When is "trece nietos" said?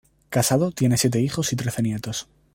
1.55-2.27